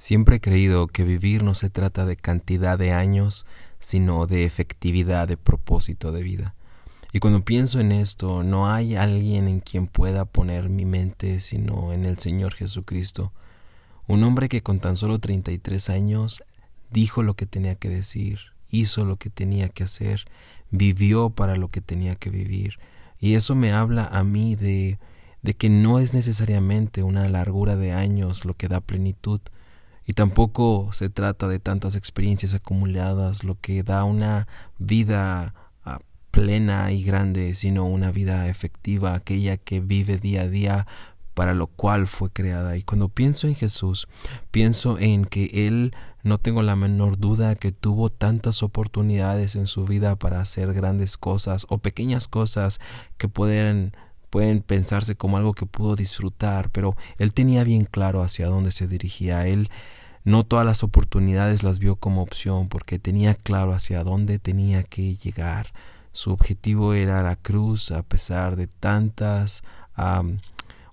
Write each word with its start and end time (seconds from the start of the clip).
Siempre 0.00 0.36
he 0.36 0.40
creído 0.40 0.86
que 0.86 1.04
vivir 1.04 1.42
no 1.42 1.54
se 1.54 1.68
trata 1.68 2.06
de 2.06 2.16
cantidad 2.16 2.78
de 2.78 2.90
años, 2.90 3.44
sino 3.80 4.26
de 4.26 4.46
efectividad 4.46 5.28
de 5.28 5.36
propósito 5.36 6.10
de 6.10 6.22
vida. 6.22 6.54
Y 7.12 7.20
cuando 7.20 7.44
pienso 7.44 7.80
en 7.80 7.92
esto, 7.92 8.42
no 8.42 8.72
hay 8.72 8.96
alguien 8.96 9.46
en 9.46 9.60
quien 9.60 9.86
pueda 9.86 10.24
poner 10.24 10.70
mi 10.70 10.86
mente 10.86 11.38
sino 11.38 11.92
en 11.92 12.06
el 12.06 12.18
Señor 12.18 12.54
Jesucristo, 12.54 13.30
un 14.06 14.24
hombre 14.24 14.48
que 14.48 14.62
con 14.62 14.80
tan 14.80 14.96
solo 14.96 15.18
33 15.18 15.90
años 15.90 16.42
dijo 16.90 17.22
lo 17.22 17.34
que 17.34 17.44
tenía 17.44 17.74
que 17.74 17.90
decir, 17.90 18.40
hizo 18.70 19.04
lo 19.04 19.16
que 19.16 19.28
tenía 19.28 19.68
que 19.68 19.84
hacer, 19.84 20.24
vivió 20.70 21.28
para 21.28 21.56
lo 21.56 21.68
que 21.68 21.82
tenía 21.82 22.14
que 22.14 22.30
vivir. 22.30 22.78
Y 23.18 23.34
eso 23.34 23.54
me 23.54 23.72
habla 23.72 24.06
a 24.06 24.24
mí 24.24 24.56
de, 24.56 24.98
de 25.42 25.52
que 25.52 25.68
no 25.68 25.98
es 25.98 26.14
necesariamente 26.14 27.02
una 27.02 27.28
largura 27.28 27.76
de 27.76 27.92
años 27.92 28.46
lo 28.46 28.54
que 28.54 28.68
da 28.68 28.80
plenitud, 28.80 29.42
y 30.06 30.14
tampoco 30.14 30.90
se 30.92 31.08
trata 31.08 31.48
de 31.48 31.60
tantas 31.60 31.94
experiencias 31.94 32.54
acumuladas 32.54 33.44
lo 33.44 33.60
que 33.60 33.82
da 33.82 34.04
una 34.04 34.48
vida 34.78 35.54
ah, 35.84 36.00
plena 36.30 36.90
y 36.92 37.02
grande, 37.02 37.54
sino 37.54 37.84
una 37.84 38.10
vida 38.10 38.48
efectiva, 38.48 39.14
aquella 39.14 39.56
que 39.56 39.80
vive 39.80 40.16
día 40.16 40.42
a 40.42 40.48
día 40.48 40.86
para 41.34 41.54
lo 41.54 41.68
cual 41.68 42.06
fue 42.06 42.30
creada. 42.30 42.76
Y 42.76 42.82
cuando 42.82 43.08
pienso 43.08 43.46
en 43.46 43.54
Jesús, 43.54 44.08
pienso 44.50 44.98
en 44.98 45.24
que 45.24 45.66
Él, 45.66 45.94
no 46.22 46.38
tengo 46.38 46.62
la 46.62 46.76
menor 46.76 47.18
duda, 47.18 47.54
que 47.54 47.72
tuvo 47.72 48.10
tantas 48.10 48.62
oportunidades 48.62 49.56
en 49.56 49.66
su 49.66 49.84
vida 49.84 50.16
para 50.16 50.40
hacer 50.40 50.74
grandes 50.74 51.16
cosas 51.16 51.66
o 51.68 51.78
pequeñas 51.78 52.28
cosas 52.28 52.78
que 53.16 53.28
pueden 53.28 53.92
pueden 54.30 54.62
pensarse 54.62 55.16
como 55.16 55.36
algo 55.36 55.52
que 55.52 55.66
pudo 55.66 55.96
disfrutar, 55.96 56.70
pero 56.70 56.96
él 57.18 57.34
tenía 57.34 57.64
bien 57.64 57.84
claro 57.84 58.22
hacia 58.22 58.46
dónde 58.46 58.70
se 58.70 58.86
dirigía. 58.86 59.46
Él 59.46 59.68
no 60.24 60.44
todas 60.44 60.64
las 60.64 60.82
oportunidades 60.84 61.62
las 61.62 61.78
vio 61.78 61.96
como 61.96 62.22
opción 62.22 62.68
porque 62.68 62.98
tenía 62.98 63.34
claro 63.34 63.72
hacia 63.72 64.04
dónde 64.04 64.38
tenía 64.38 64.84
que 64.84 65.16
llegar. 65.16 65.72
Su 66.12 66.30
objetivo 66.30 66.94
era 66.94 67.22
la 67.22 67.36
cruz 67.36 67.90
a 67.90 68.02
pesar 68.02 68.56
de 68.56 68.66
tantas 68.66 69.62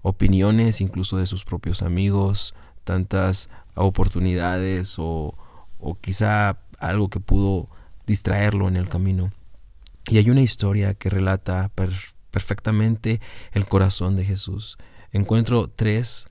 opiniones, 0.01 0.81
incluso 0.81 1.17
de 1.17 1.27
sus 1.27 1.45
propios 1.45 1.81
amigos, 1.81 2.55
tantas 2.83 3.49
oportunidades 3.75 4.95
o, 4.97 5.35
o 5.79 5.95
quizá 5.95 6.57
algo 6.79 7.09
que 7.09 7.19
pudo 7.19 7.69
distraerlo 8.05 8.67
en 8.67 8.77
el 8.77 8.89
camino. 8.89 9.31
Y 10.09 10.17
hay 10.17 10.29
una 10.29 10.41
historia 10.41 10.93
que 10.93 11.09
relata 11.09 11.69
perfectamente 12.37 13.19
el 13.51 13.65
corazón 13.65 14.15
de 14.15 14.23
Jesús. 14.23 14.77
Encuentro 15.11 15.67
tres, 15.67 16.27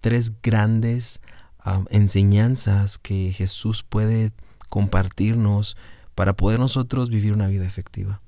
tres 0.00 0.32
grandes 0.42 1.20
enseñanzas 1.90 2.98
que 2.98 3.32
Jesús 3.32 3.84
puede 3.84 4.32
compartirnos 4.68 5.76
para 6.16 6.32
poder 6.32 6.58
nosotros 6.58 7.08
vivir 7.08 7.32
una 7.32 7.46
vida 7.46 7.64
efectiva. 7.64 8.20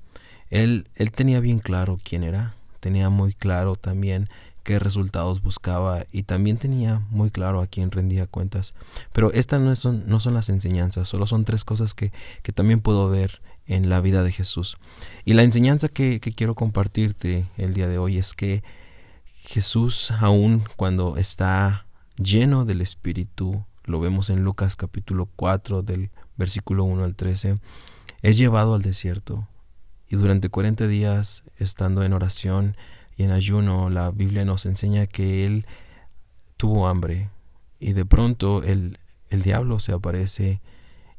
Él, 0.49 0.87
él 0.95 1.11
tenía 1.11 1.41
bien 1.41 1.59
claro 1.59 1.99
quién 2.01 2.23
era, 2.23 2.53
tenía 2.79 3.09
muy 3.09 3.33
claro 3.33 3.75
también 3.75 4.29
qué 4.63 4.79
resultados 4.79 5.41
buscaba 5.41 6.05
y 6.13 6.23
también 6.23 6.55
tenía 6.55 7.01
muy 7.09 7.29
claro 7.29 7.59
a 7.59 7.67
quién 7.67 7.91
rendía 7.91 8.25
cuentas. 8.25 8.73
Pero 9.11 9.33
estas 9.33 9.59
no 9.59 9.75
son, 9.75 10.05
no 10.07 10.21
son 10.21 10.33
las 10.33 10.47
enseñanzas, 10.47 11.09
solo 11.09 11.25
son 11.25 11.43
tres 11.43 11.65
cosas 11.65 11.93
que, 11.93 12.13
que 12.41 12.53
también 12.53 12.79
puedo 12.79 13.09
ver 13.09 13.41
en 13.65 13.89
la 13.89 14.01
vida 14.01 14.23
de 14.23 14.31
Jesús. 14.31 14.77
Y 15.25 15.33
la 15.33 15.43
enseñanza 15.43 15.89
que, 15.89 16.19
quiero 16.19 16.55
compartirte 16.55 17.47
el 17.57 17.73
día 17.73 17.87
de 17.87 17.97
hoy 17.97 18.17
es 18.17 18.33
que 18.33 18.63
Jesús, 19.37 20.11
aun 20.19 20.63
cuando 20.75 21.17
está 21.17 21.85
lleno 22.17 22.65
del 22.65 22.81
Espíritu, 22.81 23.65
lo 23.85 23.99
vemos 23.99 24.29
en 24.29 24.43
Lucas 24.43 24.75
capítulo 24.75 25.27
4 25.35 25.81
del 25.81 26.11
versículo 26.37 26.83
1 26.83 27.03
al 27.03 27.15
13, 27.15 27.59
es 28.21 28.37
llevado 28.37 28.75
al 28.75 28.81
desierto 28.81 29.47
y 30.11 30.17
durante 30.17 30.49
40 30.49 30.87
días, 30.87 31.45
estando 31.55 32.03
en 32.03 32.11
oración 32.11 32.75
y 33.15 33.23
en 33.23 33.31
ayuno, 33.31 33.89
la 33.89 34.11
Biblia 34.11 34.43
nos 34.43 34.65
enseña 34.65 35.07
que 35.07 35.45
él 35.45 35.65
tuvo 36.57 36.89
hambre 36.89 37.29
y 37.79 37.93
de 37.93 38.05
pronto 38.05 38.61
el, 38.61 38.99
el 39.29 39.41
diablo 39.41 39.79
se 39.79 39.93
aparece 39.93 40.59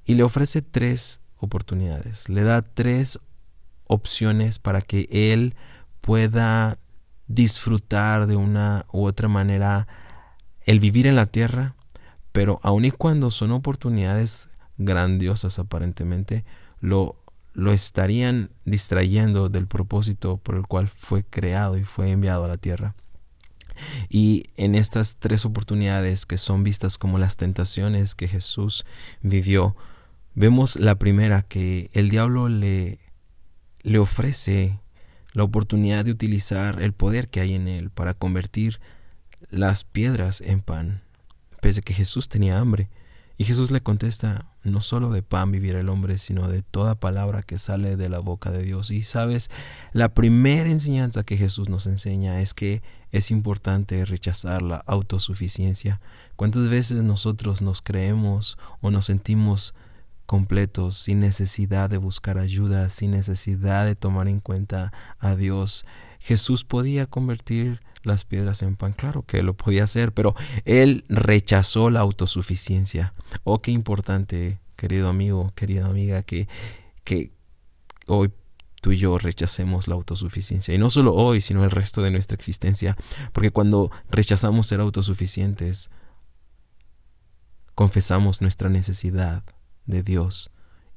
y 0.04 0.14
le 0.14 0.24
ofrece 0.24 0.60
tres 0.60 1.21
oportunidades, 1.42 2.28
le 2.28 2.42
da 2.42 2.62
tres 2.62 3.18
opciones 3.86 4.58
para 4.58 4.80
que 4.80 5.08
él 5.10 5.54
pueda 6.00 6.78
disfrutar 7.26 8.26
de 8.26 8.36
una 8.36 8.86
u 8.92 9.04
otra 9.04 9.28
manera 9.28 9.86
el 10.64 10.80
vivir 10.80 11.06
en 11.06 11.16
la 11.16 11.26
tierra, 11.26 11.74
pero 12.32 12.60
aun 12.62 12.84
y 12.84 12.90
cuando 12.90 13.30
son 13.30 13.52
oportunidades 13.52 14.50
grandiosas 14.78 15.58
aparentemente, 15.58 16.44
lo, 16.80 17.16
lo 17.52 17.72
estarían 17.72 18.50
distrayendo 18.64 19.48
del 19.48 19.66
propósito 19.66 20.38
por 20.38 20.56
el 20.56 20.66
cual 20.66 20.88
fue 20.88 21.24
creado 21.24 21.78
y 21.78 21.84
fue 21.84 22.10
enviado 22.10 22.44
a 22.44 22.48
la 22.48 22.56
tierra. 22.56 22.94
Y 24.08 24.44
en 24.56 24.74
estas 24.74 25.16
tres 25.16 25.44
oportunidades 25.44 26.26
que 26.26 26.38
son 26.38 26.62
vistas 26.62 26.98
como 26.98 27.18
las 27.18 27.36
tentaciones 27.36 28.14
que 28.14 28.28
Jesús 28.28 28.84
vivió, 29.22 29.76
vemos 30.34 30.76
la 30.76 30.98
primera 30.98 31.42
que 31.42 31.90
el 31.92 32.10
diablo 32.10 32.48
le, 32.48 32.98
le 33.82 33.98
ofrece 33.98 34.78
la 35.32 35.44
oportunidad 35.44 36.04
de 36.04 36.10
utilizar 36.10 36.80
el 36.82 36.92
poder 36.92 37.28
que 37.28 37.40
hay 37.40 37.54
en 37.54 37.68
él 37.68 37.90
para 37.90 38.14
convertir 38.14 38.80
las 39.50 39.84
piedras 39.84 40.40
en 40.40 40.60
pan, 40.60 41.02
pese 41.60 41.82
que 41.82 41.94
Jesús 41.94 42.28
tenía 42.28 42.58
hambre. 42.58 42.88
Y 43.38 43.44
Jesús 43.44 43.70
le 43.70 43.80
contesta, 43.80 44.46
no 44.62 44.82
solo 44.82 45.10
de 45.10 45.22
pan 45.22 45.50
vivirá 45.50 45.80
el 45.80 45.88
hombre, 45.88 46.18
sino 46.18 46.48
de 46.48 46.62
toda 46.62 46.94
palabra 46.94 47.42
que 47.42 47.58
sale 47.58 47.96
de 47.96 48.08
la 48.08 48.18
boca 48.18 48.50
de 48.50 48.62
Dios. 48.62 48.90
Y 48.90 49.02
sabes, 49.02 49.50
la 49.92 50.12
primera 50.12 50.70
enseñanza 50.70 51.24
que 51.24 51.38
Jesús 51.38 51.68
nos 51.68 51.86
enseña 51.86 52.40
es 52.40 52.54
que 52.54 52.82
es 53.10 53.30
importante 53.30 54.04
rechazar 54.04 54.62
la 54.62 54.76
autosuficiencia. 54.86 56.00
¿Cuántas 56.36 56.68
veces 56.68 57.02
nosotros 57.02 57.62
nos 57.62 57.82
creemos 57.82 58.58
o 58.80 58.90
nos 58.90 59.06
sentimos 59.06 59.74
completos 60.32 60.96
sin 60.96 61.20
necesidad 61.20 61.90
de 61.90 61.98
buscar 61.98 62.38
ayuda, 62.38 62.88
sin 62.88 63.10
necesidad 63.10 63.84
de 63.84 63.96
tomar 63.96 64.28
en 64.28 64.40
cuenta 64.40 64.90
a 65.18 65.36
Dios? 65.36 65.84
Jesús 66.20 66.64
podía 66.64 67.04
convertir 67.04 67.82
las 68.02 68.24
piedras 68.24 68.62
en 68.62 68.76
pan. 68.76 68.94
Claro 68.94 69.26
que 69.26 69.42
lo 69.42 69.54
podía 69.54 69.84
hacer, 69.84 70.14
pero 70.14 70.34
él 70.64 71.04
rechazó 71.10 71.90
la 71.90 72.00
autosuficiencia. 72.00 73.12
Oh, 73.44 73.60
qué 73.60 73.72
importante, 73.72 74.58
querido 74.74 75.10
amigo, 75.10 75.52
querida 75.54 75.84
amiga, 75.84 76.22
que, 76.22 76.48
que 77.04 77.30
hoy 78.06 78.32
tú 78.80 78.92
y 78.92 78.96
yo 78.96 79.18
rechacemos 79.18 79.86
la 79.86 79.96
autosuficiencia. 79.96 80.74
Y 80.74 80.78
no 80.78 80.88
solo 80.88 81.12
hoy, 81.12 81.42
sino 81.42 81.62
el 81.62 81.70
resto 81.70 82.00
de 82.00 82.10
nuestra 82.10 82.36
existencia. 82.36 82.96
Porque 83.32 83.50
cuando 83.50 83.90
rechazamos 84.10 84.66
ser 84.66 84.80
autosuficientes, 84.80 85.90
confesamos 87.74 88.40
nuestra 88.40 88.70
necesidad 88.70 89.44
de 89.86 90.02
Dios. 90.02 90.50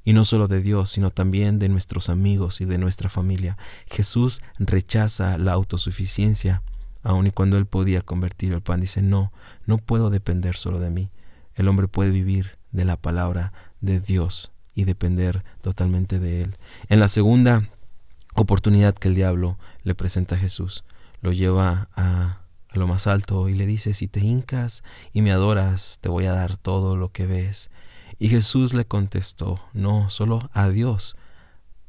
Y 0.04 0.12
no 0.12 0.24
solo 0.24 0.46
de 0.48 0.60
Dios, 0.60 0.90
sino 0.90 1.10
también 1.10 1.58
de 1.58 1.68
nuestros 1.68 2.08
amigos 2.08 2.60
y 2.60 2.64
de 2.64 2.78
nuestra 2.78 3.08
familia. 3.08 3.56
Jesús 3.90 4.40
rechaza 4.58 5.36
la 5.38 5.52
autosuficiencia 5.52 6.62
aun 7.06 7.28
y 7.28 7.30
cuando 7.30 7.56
él 7.56 7.66
podía 7.66 8.02
convertir 8.02 8.52
el 8.52 8.62
pan, 8.62 8.80
dice, 8.80 9.00
no, 9.00 9.32
no 9.64 9.78
puedo 9.78 10.10
depender 10.10 10.56
solo 10.56 10.80
de 10.80 10.90
mí. 10.90 11.10
El 11.54 11.68
hombre 11.68 11.86
puede 11.86 12.10
vivir 12.10 12.58
de 12.72 12.84
la 12.84 12.96
palabra 12.96 13.52
de 13.80 14.00
Dios 14.00 14.50
y 14.74 14.84
depender 14.84 15.44
totalmente 15.60 16.18
de 16.18 16.42
él. 16.42 16.56
En 16.88 16.98
la 16.98 17.08
segunda 17.08 17.70
oportunidad 18.34 18.94
que 18.94 19.06
el 19.06 19.14
diablo 19.14 19.56
le 19.84 19.94
presenta 19.94 20.34
a 20.34 20.38
Jesús, 20.38 20.84
lo 21.20 21.32
lleva 21.32 21.88
a, 21.94 22.40
a 22.68 22.78
lo 22.78 22.88
más 22.88 23.06
alto 23.06 23.48
y 23.48 23.54
le 23.54 23.66
dice, 23.66 23.94
si 23.94 24.08
te 24.08 24.18
hincas 24.18 24.82
y 25.12 25.22
me 25.22 25.30
adoras, 25.30 25.98
te 26.00 26.08
voy 26.08 26.26
a 26.26 26.32
dar 26.32 26.56
todo 26.56 26.96
lo 26.96 27.12
que 27.12 27.26
ves. 27.26 27.70
Y 28.18 28.28
Jesús 28.28 28.74
le 28.74 28.86
contestó, 28.86 29.60
no, 29.72 30.08
solo 30.10 30.48
a 30.52 30.68
Dios 30.68 31.16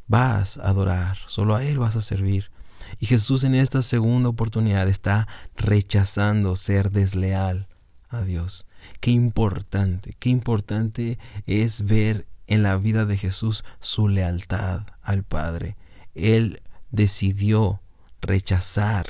vas 0.07 0.57
a 0.57 0.69
adorar, 0.69 1.18
solo 1.27 1.56
a 1.56 1.63
Él 1.63 1.79
vas 1.79 1.95
a 1.95 2.01
servir. 2.01 2.51
Y 3.00 3.06
Jesús 3.06 3.44
en 3.44 3.56
esta 3.56 3.81
segunda 3.81 4.29
oportunidad 4.29 4.88
está 4.88 5.27
rechazando 5.56 6.56
ser 6.56 6.91
desleal 6.91 7.68
a 8.09 8.21
Dios. 8.21 8.65
Qué 9.00 9.12
importante, 9.12 10.13
qué 10.19 10.29
importante 10.29 11.19
es 11.45 11.85
ver 11.85 12.27
en 12.47 12.63
la 12.63 12.77
vida 12.77 13.06
de 13.06 13.18
Jesús 13.18 13.65
su 13.79 14.07
lealtad 14.07 14.83
al 15.01 15.24
Padre. 15.24 15.75
Él 16.13 16.62
decidió 16.91 17.81
rechazar 18.21 19.07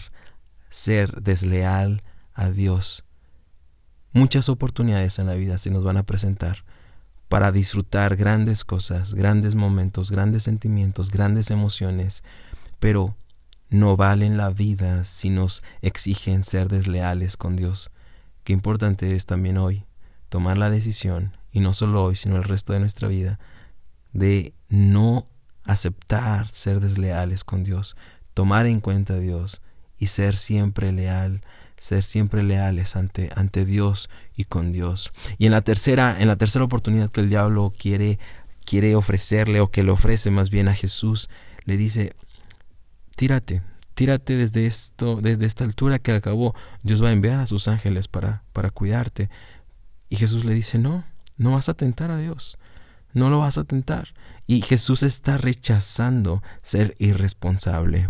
ser 0.70 1.22
desleal 1.22 2.04
a 2.34 2.50
Dios. 2.50 3.04
Muchas 4.12 4.50
oportunidades 4.50 5.20
en 5.20 5.28
la 5.28 5.36
vida 5.36 5.58
se 5.58 5.70
nos 5.70 5.84
van 5.84 5.98
a 5.98 6.04
presentar 6.04 6.66
para 7.30 7.52
disfrutar 7.52 8.16
grandes 8.16 8.64
cosas, 8.64 9.14
grandes 9.14 9.56
momentos, 9.56 10.12
grandes 10.12 10.44
sentimientos, 10.44 11.12
grandes 11.12 11.52
emociones, 11.52 12.24
pero 12.80 13.16
no 13.70 13.98
valen 13.98 14.38
la 14.38 14.50
vida 14.50 15.04
si 15.04 15.30
nos 15.30 15.64
exigen 15.82 16.44
ser 16.44 16.70
desleales 16.70 17.36
con 17.36 17.56
Dios. 17.56 17.92
Qué 18.44 18.54
importante 18.54 19.16
es 19.16 19.26
también 19.26 19.58
hoy 19.58 19.86
tomar 20.30 20.58
la 20.58 20.70
decisión, 20.70 21.36
y 21.52 21.60
no 21.60 21.74
solo 21.74 22.04
hoy, 22.04 22.16
sino 22.16 22.38
el 22.38 22.44
resto 22.44 22.74
de 22.74 22.80
nuestra 22.80 23.08
vida, 23.08 23.40
de 24.14 24.54
no 24.70 25.28
aceptar 25.64 26.48
ser 26.50 26.80
desleales 26.80 27.44
con 27.44 27.64
Dios, 27.64 27.96
tomar 28.34 28.66
en 28.66 28.80
cuenta 28.80 29.14
a 29.14 29.20
Dios 29.20 29.62
y 29.98 30.08
ser 30.08 30.36
siempre 30.36 30.92
leal, 30.92 31.44
ser 31.78 32.04
siempre 32.04 32.44
leales 32.44 32.96
ante, 32.96 33.30
ante 33.36 33.66
Dios 33.66 34.10
y 34.36 34.46
con 34.46 34.72
Dios. 34.72 35.12
Y 35.38 35.46
en 35.46 35.52
la 35.52 35.62
tercera, 35.62 36.16
en 36.20 36.28
la 36.28 36.36
tercera 36.36 36.66
oportunidad 36.66 37.10
que 37.10 37.22
el 37.22 37.30
diablo 37.30 37.74
quiere, 37.78 38.20
quiere 38.66 38.96
ofrecerle, 38.96 39.62
o 39.62 39.72
que 39.72 39.84
le 39.84 39.92
ofrece 39.92 40.32
más 40.32 40.50
bien 40.50 40.68
a 40.68 40.76
Jesús, 40.76 41.30
le 41.66 41.78
dice, 41.78 42.14
tírate, 43.16 43.62
tírate 43.94 44.36
desde 44.36 44.66
esto, 44.66 45.20
desde 45.22 45.46
esta 45.46 45.64
altura 45.64 46.00
que 46.00 46.12
acabó. 46.12 46.56
Dios 46.84 47.04
va 47.04 47.10
a 47.10 47.14
enviar 47.14 47.40
a 47.40 47.48
sus 47.48 47.68
ángeles 47.68 48.08
para, 48.08 48.44
para 48.54 48.70
cuidarte. 48.70 49.30
Y 50.10 50.16
Jesús 50.16 50.46
le 50.46 50.54
dice, 50.54 50.78
no, 50.78 51.04
no 51.38 51.52
vas 51.52 51.70
a 51.70 51.74
tentar 51.74 52.12
a 52.12 52.18
Dios, 52.18 52.58
no 53.14 53.30
lo 53.30 53.40
vas 53.40 53.58
a 53.58 53.64
tentar. 53.64 54.14
Y 54.46 54.62
Jesús 54.62 55.04
está 55.04 55.38
rechazando 55.38 56.42
ser 56.62 56.96
irresponsable. 57.00 58.08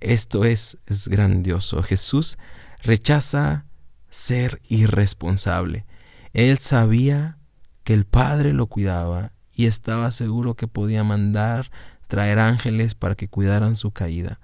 Esto 0.00 0.44
es, 0.44 0.78
es 0.86 1.08
grandioso. 1.08 1.82
Jesús 1.82 2.38
rechaza 2.82 3.64
ser 4.10 4.60
irresponsable. 4.68 5.86
Él 6.32 6.58
sabía 6.58 7.38
que 7.84 7.94
el 7.94 8.04
Padre 8.04 8.52
lo 8.52 8.66
cuidaba 8.66 9.32
y 9.54 9.66
estaba 9.66 10.10
seguro 10.10 10.54
que 10.54 10.68
podía 10.68 11.04
mandar 11.04 11.70
traer 12.06 12.38
ángeles 12.38 12.94
para 12.94 13.14
que 13.14 13.28
cuidaran 13.28 13.76
su 13.76 13.90
caída. 13.90 14.40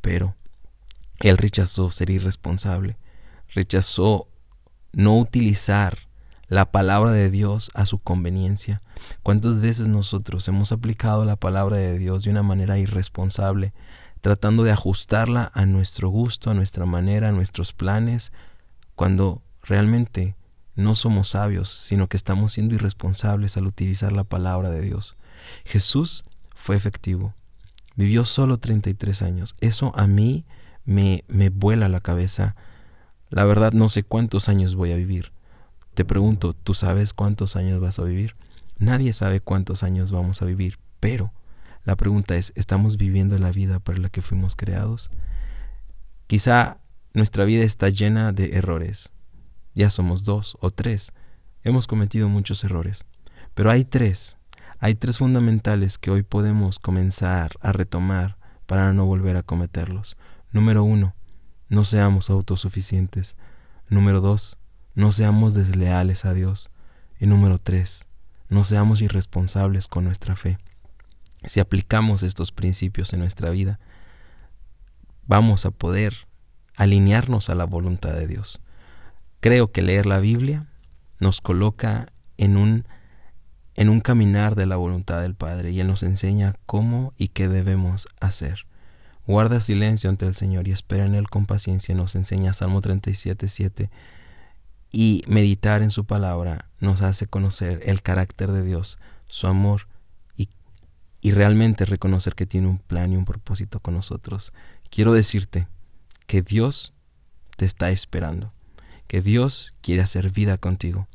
Pero 0.00 0.34
él 1.20 1.38
rechazó 1.38 1.90
ser 1.90 2.10
irresponsable, 2.10 2.98
rechazó 3.54 4.28
no 4.92 5.18
utilizar 5.18 5.98
la 6.48 6.70
palabra 6.70 7.12
de 7.12 7.30
Dios 7.30 7.70
a 7.74 7.86
su 7.86 7.98
conveniencia. 7.98 8.82
¿Cuántas 9.22 9.60
veces 9.60 9.88
nosotros 9.88 10.46
hemos 10.48 10.72
aplicado 10.72 11.24
la 11.24 11.36
palabra 11.36 11.76
de 11.76 11.98
Dios 11.98 12.24
de 12.24 12.30
una 12.30 12.42
manera 12.42 12.78
irresponsable, 12.78 13.72
tratando 14.20 14.64
de 14.64 14.72
ajustarla 14.72 15.50
a 15.54 15.66
nuestro 15.66 16.08
gusto, 16.08 16.50
a 16.50 16.54
nuestra 16.54 16.86
manera, 16.86 17.28
a 17.28 17.32
nuestros 17.32 17.72
planes, 17.72 18.32
cuando 18.94 19.42
realmente 19.62 20.36
no 20.74 20.94
somos 20.94 21.28
sabios, 21.28 21.68
sino 21.68 22.08
que 22.08 22.16
estamos 22.16 22.52
siendo 22.52 22.74
irresponsables 22.74 23.56
al 23.56 23.66
utilizar 23.66 24.12
la 24.12 24.24
palabra 24.24 24.70
de 24.70 24.82
Dios? 24.82 25.16
Jesús 25.64 26.24
fue 26.54 26.76
efectivo. 26.76 27.34
Vivió 27.94 28.24
solo 28.24 28.58
33 28.58 29.22
años. 29.22 29.54
Eso 29.60 29.92
a 29.96 30.06
mí 30.06 30.44
me, 30.84 31.24
me 31.28 31.48
vuela 31.48 31.88
la 31.88 32.00
cabeza. 32.00 32.56
La 33.30 33.44
verdad 33.44 33.72
no 33.72 33.88
sé 33.88 34.02
cuántos 34.02 34.48
años 34.48 34.74
voy 34.74 34.92
a 34.92 34.96
vivir 34.96 35.32
te 35.96 36.04
pregunto, 36.04 36.52
¿tú 36.52 36.74
sabes 36.74 37.14
cuántos 37.14 37.56
años 37.56 37.80
vas 37.80 37.98
a 37.98 38.04
vivir? 38.04 38.36
Nadie 38.78 39.14
sabe 39.14 39.40
cuántos 39.40 39.82
años 39.82 40.12
vamos 40.12 40.42
a 40.42 40.44
vivir, 40.44 40.78
pero 41.00 41.32
la 41.86 41.94
pregunta 41.94 42.36
es, 42.36 42.52
¿estamos 42.56 42.96
viviendo 42.96 43.38
la 43.38 43.52
vida 43.52 43.78
para 43.78 43.98
la 43.98 44.08
que 44.08 44.20
fuimos 44.20 44.56
creados? 44.56 45.08
Quizá 46.26 46.78
nuestra 47.14 47.44
vida 47.44 47.62
está 47.62 47.90
llena 47.90 48.32
de 48.32 48.56
errores. 48.56 49.12
Ya 49.72 49.88
somos 49.88 50.24
dos 50.24 50.58
o 50.60 50.72
tres. 50.72 51.12
Hemos 51.62 51.86
cometido 51.86 52.28
muchos 52.28 52.64
errores. 52.64 53.04
Pero 53.54 53.70
hay 53.70 53.84
tres. 53.84 54.36
Hay 54.80 54.96
tres 54.96 55.18
fundamentales 55.18 55.96
que 55.96 56.10
hoy 56.10 56.24
podemos 56.24 56.80
comenzar 56.80 57.52
a 57.60 57.70
retomar 57.70 58.36
para 58.66 58.92
no 58.92 59.06
volver 59.06 59.36
a 59.36 59.44
cometerlos. 59.44 60.16
Número 60.50 60.82
uno, 60.82 61.14
no 61.68 61.84
seamos 61.84 62.30
autosuficientes. 62.30 63.36
Número 63.88 64.20
dos, 64.20 64.58
no 64.96 65.12
seamos 65.12 65.54
desleales 65.54 66.24
a 66.24 66.34
Dios. 66.34 66.68
Y 67.20 67.26
número 67.26 67.58
tres, 67.58 68.08
no 68.48 68.64
seamos 68.64 69.02
irresponsables 69.02 69.86
con 69.86 70.04
nuestra 70.04 70.34
fe. 70.34 70.58
Si 71.46 71.60
aplicamos 71.60 72.22
estos 72.22 72.52
principios 72.52 73.12
en 73.12 73.20
nuestra 73.20 73.50
vida, 73.50 73.78
vamos 75.26 75.64
a 75.64 75.70
poder 75.70 76.26
alinearnos 76.76 77.48
a 77.48 77.54
la 77.54 77.64
voluntad 77.64 78.12
de 78.12 78.26
Dios. 78.26 78.60
Creo 79.40 79.70
que 79.72 79.82
leer 79.82 80.06
la 80.06 80.18
Biblia 80.18 80.66
nos 81.18 81.40
coloca 81.40 82.12
en 82.36 82.56
un 82.56 82.84
en 83.78 83.90
un 83.90 84.00
caminar 84.00 84.54
de 84.54 84.64
la 84.64 84.76
voluntad 84.76 85.20
del 85.20 85.34
Padre 85.34 85.70
y 85.70 85.80
Él 85.80 85.86
nos 85.86 86.02
enseña 86.02 86.54
cómo 86.64 87.12
y 87.18 87.28
qué 87.28 87.46
debemos 87.46 88.08
hacer. 88.20 88.66
Guarda 89.26 89.60
silencio 89.60 90.08
ante 90.08 90.26
el 90.26 90.34
Señor 90.34 90.66
y 90.66 90.72
espera 90.72 91.04
en 91.04 91.14
Él 91.14 91.28
con 91.28 91.44
paciencia, 91.44 91.94
nos 91.94 92.14
enseña 92.14 92.54
Salmo 92.54 92.80
37, 92.80 93.48
7 93.48 93.90
y 94.92 95.22
meditar 95.28 95.82
en 95.82 95.90
su 95.90 96.06
palabra 96.06 96.70
nos 96.80 97.02
hace 97.02 97.26
conocer 97.26 97.80
el 97.84 98.02
carácter 98.02 98.50
de 98.50 98.62
Dios, 98.62 98.98
su 99.26 99.46
amor 99.46 99.88
y 101.26 101.32
realmente 101.32 101.84
reconocer 101.84 102.36
que 102.36 102.46
tiene 102.46 102.68
un 102.68 102.78
plan 102.78 103.12
y 103.12 103.16
un 103.16 103.24
propósito 103.24 103.80
con 103.80 103.94
nosotros. 103.94 104.52
Quiero 104.90 105.12
decirte 105.12 105.66
que 106.28 106.40
Dios 106.40 106.94
te 107.56 107.64
está 107.64 107.90
esperando, 107.90 108.54
que 109.08 109.20
Dios 109.22 109.74
quiere 109.80 110.02
hacer 110.02 110.30
vida 110.30 110.56
contigo. 110.56 111.08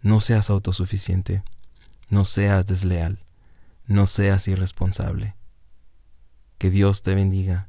No 0.00 0.18
seas 0.18 0.50
autosuficiente, 0.50 1.44
no 2.08 2.24
seas 2.24 2.66
desleal, 2.66 3.24
no 3.86 4.08
seas 4.08 4.48
irresponsable. 4.48 5.36
Que 6.58 6.70
Dios 6.70 7.02
te 7.02 7.14
bendiga. 7.14 7.68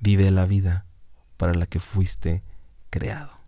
Vive 0.00 0.30
la 0.30 0.46
vida 0.46 0.86
para 1.36 1.52
la 1.52 1.66
que 1.66 1.78
fuiste 1.78 2.42
creado. 2.88 3.38